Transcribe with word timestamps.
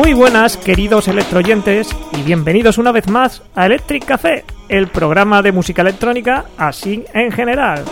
Muy 0.00 0.14
buenas, 0.14 0.56
queridos 0.56 1.08
electroyentes, 1.08 1.94
y 2.18 2.22
bienvenidos 2.22 2.78
una 2.78 2.90
vez 2.90 3.06
más 3.06 3.42
a 3.54 3.66
Electric 3.66 4.06
Café, 4.06 4.46
el 4.70 4.88
programa 4.88 5.42
de 5.42 5.52
música 5.52 5.82
electrónica 5.82 6.46
así 6.56 7.04
en 7.12 7.30
general. 7.30 7.84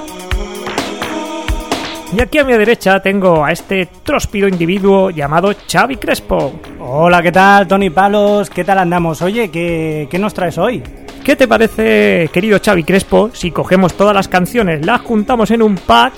Y 2.16 2.18
aquí 2.18 2.38
a 2.38 2.44
mi 2.44 2.54
derecha 2.54 3.02
tengo 3.02 3.44
a 3.44 3.52
este 3.52 3.90
tróspido 4.02 4.48
individuo 4.48 5.10
llamado 5.10 5.54
Xavi 5.70 5.96
Crespo. 5.96 6.58
Hola, 6.80 7.20
¿qué 7.20 7.30
tal, 7.30 7.68
Tony 7.68 7.90
Palos? 7.90 8.48
¿Qué 8.48 8.64
tal 8.64 8.78
andamos? 8.78 9.20
Oye, 9.20 9.50
¿qué, 9.50 10.08
qué 10.10 10.18
nos 10.18 10.32
traes 10.32 10.56
hoy? 10.56 10.82
¿Qué 11.22 11.36
te 11.36 11.46
parece, 11.46 12.30
querido 12.32 12.58
Xavi 12.58 12.84
Crespo, 12.84 13.28
si 13.34 13.50
cogemos 13.50 13.92
todas 13.92 14.14
las 14.14 14.28
canciones, 14.28 14.86
las 14.86 15.02
juntamos 15.02 15.50
en 15.50 15.60
un 15.60 15.74
pack, 15.74 16.14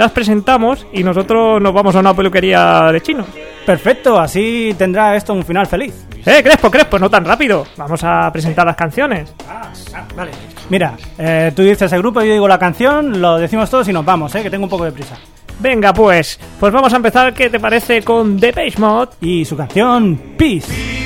las 0.00 0.12
presentamos 0.12 0.86
y 0.94 1.04
nosotros 1.04 1.60
nos 1.60 1.74
vamos 1.74 1.94
a 1.94 2.00
una 2.00 2.14
peluquería 2.14 2.90
de 2.90 3.02
chino? 3.02 3.24
Perfecto, 3.66 4.18
así 4.18 4.74
tendrá 4.78 5.14
esto 5.14 5.34
un 5.34 5.44
final 5.44 5.66
feliz. 5.66 6.06
¡Eh, 6.24 6.42
Crespo, 6.42 6.70
Crespo! 6.70 6.98
No 6.98 7.10
tan 7.10 7.22
rápido. 7.22 7.66
Vamos 7.76 8.02
a 8.02 8.32
presentar 8.32 8.64
las 8.64 8.76
canciones. 8.76 9.34
Vale. 10.16 10.30
Mira, 10.70 10.94
eh, 11.18 11.52
tú 11.54 11.62
dices 11.62 11.92
el 11.92 11.98
grupo, 12.00 12.22
yo 12.22 12.32
digo 12.32 12.48
la 12.48 12.58
canción, 12.58 13.20
lo 13.20 13.38
decimos 13.38 13.68
todos 13.68 13.88
y 13.88 13.92
nos 13.92 14.04
vamos, 14.04 14.34
eh, 14.34 14.42
que 14.42 14.48
tengo 14.48 14.64
un 14.64 14.70
poco 14.70 14.86
de 14.86 14.92
prisa. 14.92 15.16
Venga, 15.58 15.92
pues. 15.92 16.40
Pues 16.58 16.72
vamos 16.72 16.92
a 16.94 16.96
empezar, 16.96 17.34
¿qué 17.34 17.50
te 17.50 17.60
parece 17.60 18.02
con 18.02 18.40
The 18.40 18.54
Page 18.54 18.78
Mod? 18.78 19.08
Y 19.20 19.44
su 19.44 19.54
canción, 19.54 20.16
Peace. 20.38 20.99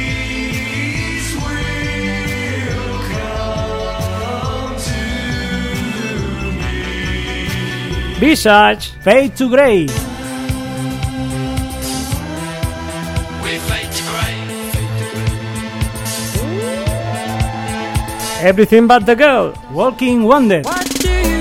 Visage. 8.19 8.91
Fade 9.03 9.37
to 9.37 9.49
Grey. 9.49 9.89
Everything 18.41 18.87
But 18.87 19.07
The 19.07 19.17
Girl. 19.17 19.55
Walking 19.73 20.25
Wonder. 20.25 20.61
What 20.63 21.01
do 21.01 21.09
you 21.09 21.35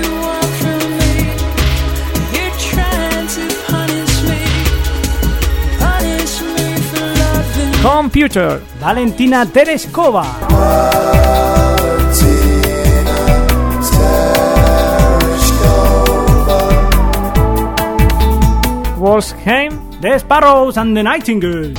The 20.04 20.18
Sparrows 20.18 20.76
and 20.76 20.94
the 20.94 21.02
Nightingale. 21.02 21.64
And 21.64 21.74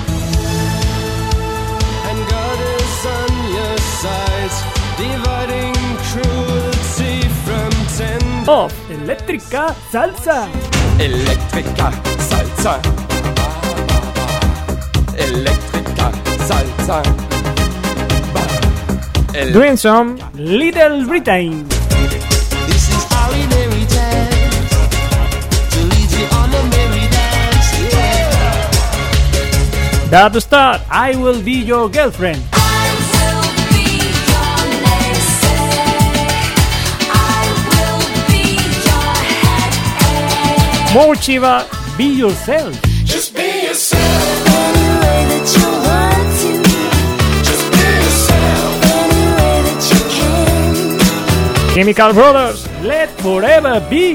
God 2.33 2.59
is 2.75 3.05
on 3.05 3.31
your 3.53 3.77
side, 4.01 4.55
dividing 4.97 5.75
cruelty 6.09 7.21
from 7.45 7.69
tender. 7.95 8.51
Off. 8.51 8.73
Eléctrica 8.89 9.75
Salsa. 9.91 10.47
Electrica 10.97 11.91
Salsa. 12.17 12.81
Elektriker, 15.15 16.11
Salsa. 16.47 17.03
El 19.35 19.53
Dreadzone. 19.53 20.17
Little 20.33 21.05
Britain. 21.05 21.74
Yeah. 30.15 30.31
start. 30.39 30.79
I 30.89 31.17
will 31.17 31.41
be 31.43 31.51
your 31.51 31.89
girlfriend. 31.89 32.41
I 32.53 32.87
will 33.11 33.51
be 33.75 33.83
your 34.31 34.55
namesake. 34.87 36.55
I 37.11 37.43
will 37.67 37.99
be 38.31 38.43
your 38.87 39.11
headache. 39.43 40.95
Morcheeba. 40.95 41.67
Be 41.97 42.07
yourself. 42.23 42.73
Just 43.03 43.35
be 43.35 43.49
yourself 43.67 44.47
any 44.63 44.87
way 45.03 45.19
that 45.31 45.47
you 45.55 45.67
want 45.85 46.29
to. 46.39 46.51
Just 47.49 47.65
be 47.75 47.85
yourself 48.05 48.71
any 49.03 49.23
way 49.35 49.57
that 49.67 49.81
you 49.91 50.01
can. 50.15 51.75
Chemical 51.75 52.11
Brothers. 52.13 52.59
Let 52.83 53.09
forever 53.19 53.75
be. 53.89 54.05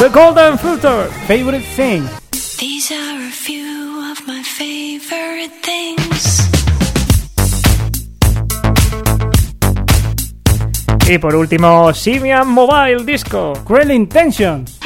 The 0.00 0.08
Golden 0.08 0.56
Filter. 0.56 1.10
Favorite 1.28 1.62
thing. 1.76 2.08
These 2.58 2.90
are 2.90 3.20
a 3.20 3.30
few 3.30 4.00
of 4.10 4.26
my 4.26 4.42
favorite 4.42 5.52
things. 5.60 6.48
Y 11.06 11.18
por 11.18 11.36
último, 11.36 11.92
Simian 11.92 12.48
Mobile 12.48 13.04
Disco. 13.04 13.52
Cruel 13.66 13.90
Intentions. 13.90 14.80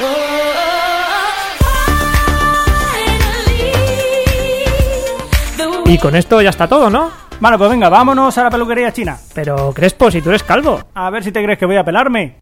Y 5.85 5.97
con 5.97 6.17
esto 6.17 6.41
ya 6.41 6.49
está 6.49 6.67
todo, 6.67 6.89
¿no? 6.89 7.09
Bueno, 7.39 7.57
pues 7.57 7.69
venga, 7.69 7.87
vámonos 7.87 8.37
a 8.37 8.43
la 8.43 8.49
peluquería 8.49 8.91
china. 8.91 9.17
Pero 9.33 9.71
Crespo, 9.71 10.11
si 10.11 10.21
tú 10.21 10.27
eres 10.27 10.43
calvo. 10.43 10.81
A 10.93 11.09
ver 11.09 11.23
si 11.23 11.31
te 11.31 11.41
crees 11.41 11.57
que 11.57 11.65
voy 11.65 11.77
a 11.77 11.85
pelarme. 11.85 12.39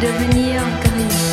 devenir 0.00 0.62
gris. 0.82 1.29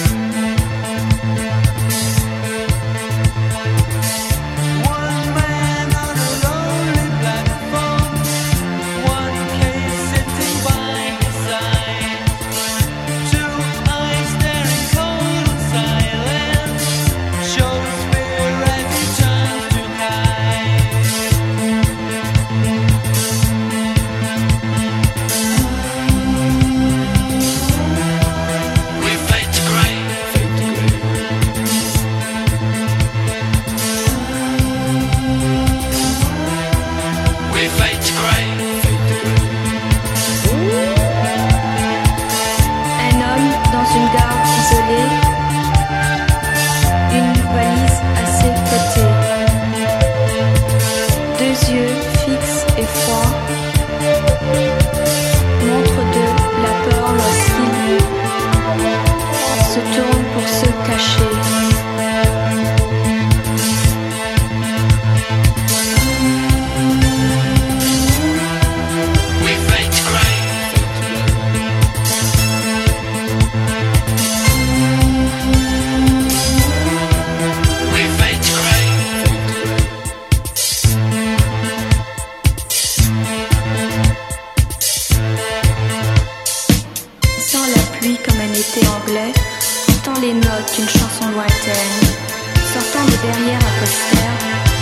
derrière 93.31 93.59
un 93.59 93.79
poster, 93.79 94.29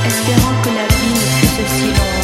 espérant 0.06 0.62
que 0.62 0.70
la 0.70 0.88
vie 0.96 1.14
ne 1.14 1.20
fût 1.20 1.64
aussi 1.64 1.88
longue. 1.88 2.15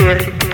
Thank 0.00 0.44
you. 0.44 0.49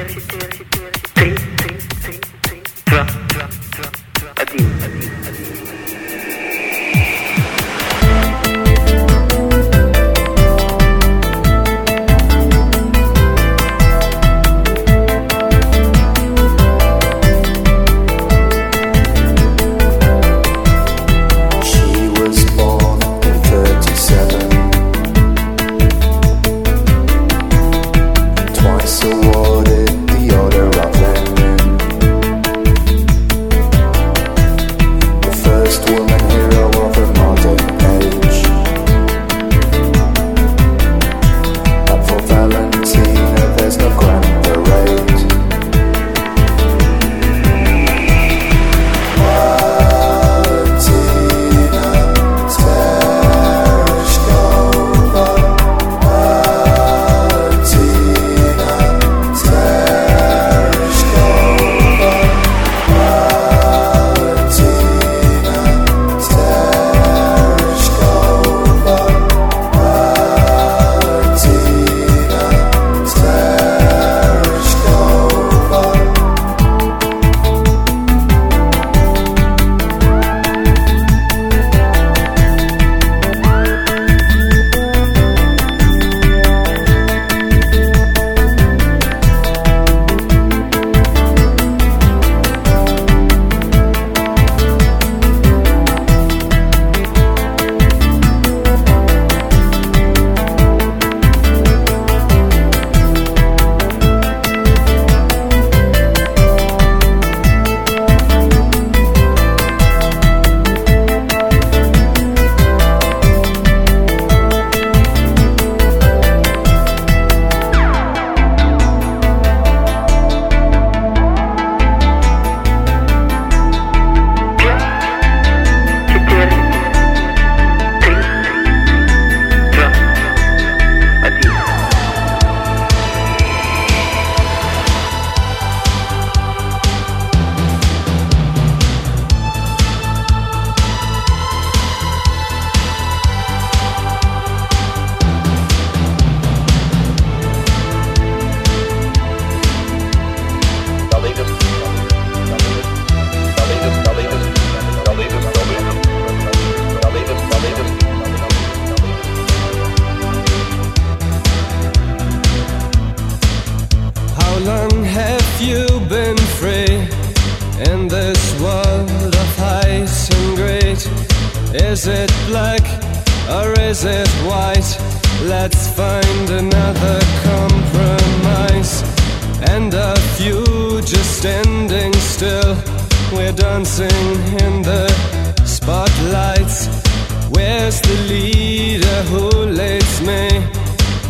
As 187.79 188.01
the 188.01 188.17
leader 188.33 189.21
who 189.31 189.49
leads 189.67 190.21
me 190.23 190.49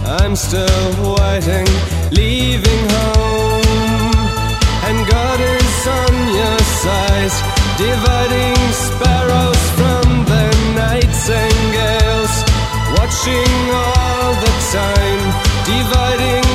I'm 0.07 0.37
still 0.37 0.91
waiting, 1.19 1.69
leaving 2.13 2.83
home. 2.97 4.15
And 4.87 4.99
God 5.11 5.39
is 5.41 5.79
on 6.01 6.15
your 6.39 6.61
side 6.83 7.35
Dividing 7.77 8.57
sparrows 8.87 9.65
from 9.79 10.07
the 10.31 10.47
nightingales. 10.83 12.35
Watching 12.97 13.55
all 13.83 14.31
the 14.45 14.55
time 14.71 15.23
Dividing 15.67 16.46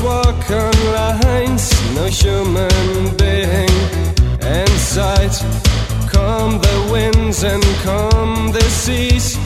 Walk 0.00 0.50
on 0.50 0.72
lines, 0.94 1.72
no 1.94 2.06
human 2.06 3.16
being 3.16 3.68
in 4.40 4.68
sight. 4.78 5.34
Calm 6.08 6.60
the 6.60 6.88
winds 6.90 7.42
and 7.42 7.62
calm 7.84 8.52
the 8.52 8.62
seas. 8.70 9.36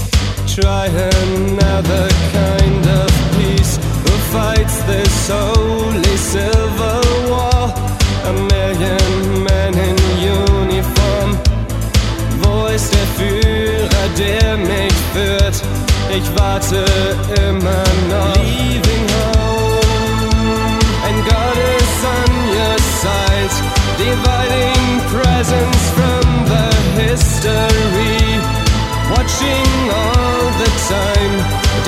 Try 0.46 0.86
another 0.86 2.08
kind 2.32 2.86
of 3.00 3.10
peace. 3.36 3.78
Who 4.04 4.14
fights 4.34 4.82
this 4.82 5.30
holy 5.30 6.16
silver 6.16 7.00
war? 7.30 7.72
A 8.24 8.32
million 8.52 9.44
men 9.44 9.74
in 9.88 9.96
uniform. 10.20 11.38
Wo 12.42 12.66
ist 12.66 12.92
der 12.92 13.06
Führer, 13.16 14.08
der 14.18 14.56
mich 14.58 14.94
führt? 15.12 15.62
Ich 16.14 16.28
warte 16.36 16.84
immer 17.48 17.84
noch. 18.10 18.36
Leaving 18.36 19.11
sides, 23.02 23.56
dividing 23.98 24.82
presence 25.10 25.82
from 25.96 26.22
the 26.52 26.68
history. 27.02 28.22
Watching 29.14 29.70
all 30.00 30.44
the 30.62 30.70
time, 30.94 31.34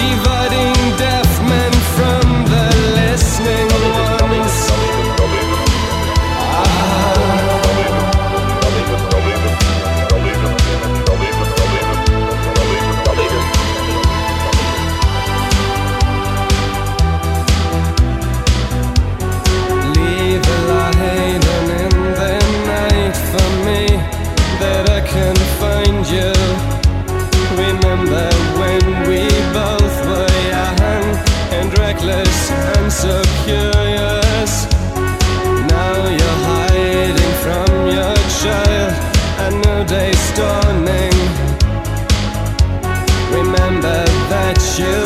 dividing 0.05 0.75
deaf 0.99 1.31
men 1.53 1.73
from 1.97 2.25
the 2.53 2.67
listening. 2.99 3.74
shoes. 44.75 45.04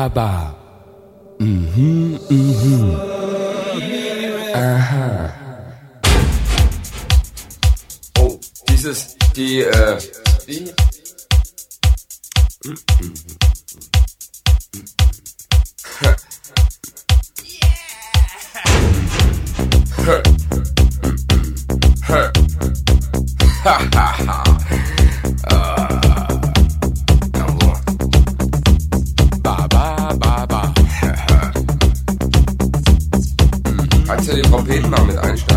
Aber. 0.00 0.56
Mhm, 1.38 2.18
mhm. 2.30 2.96
Aha. 4.54 5.30
Oh, 8.18 8.40
dieses, 8.66 9.16
die, 9.36 9.60
äh, 9.60 9.98
die. 10.48 10.72
Ha 23.62 23.78
ha 23.94 24.06
ha. 24.26 24.49
ja 34.30 34.42
den 34.42 34.44
Trompeten 34.44 34.90
mit 35.06 35.18
einstellen. 35.18 35.49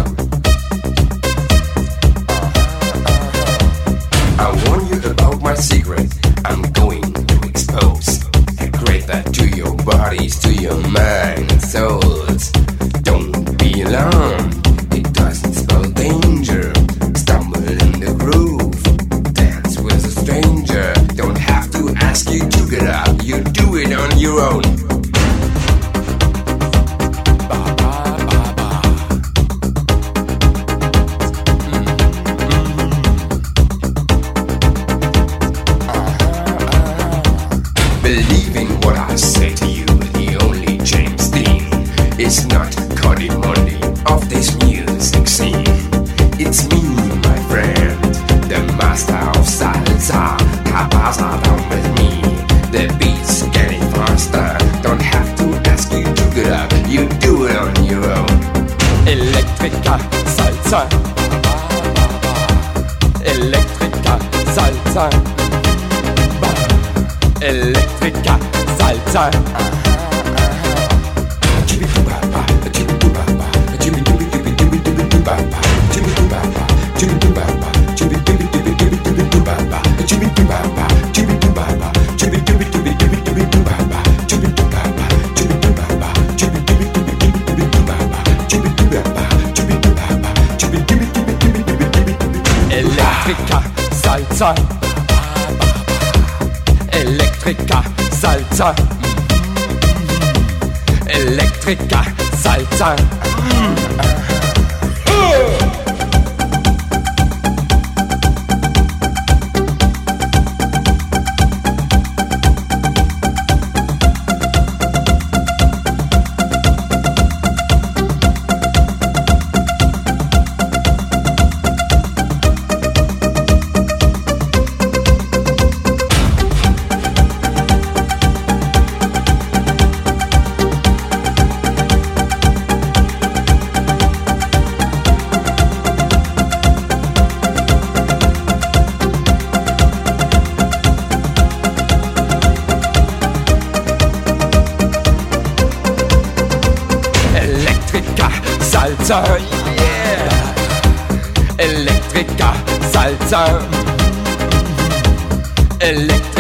Elektriker, 101.08 102.06
Salzer. 102.42 102.96
Mm. 102.98 103.83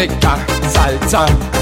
Electrica 0.03 0.45
salsa. 0.67 1.52